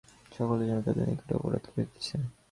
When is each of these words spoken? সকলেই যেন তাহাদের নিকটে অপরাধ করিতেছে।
সকলেই 0.31 0.67
যেন 0.69 0.79
তাহাদের 0.81 1.05
নিকটে 1.09 1.33
অপরাধ 1.35 1.63
করিতেছে। 1.67 2.15